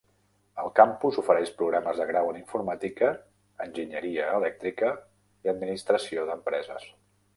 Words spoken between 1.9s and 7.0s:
de grau en Informàtica, Enginyeria elèctrica i Administració d'empreses.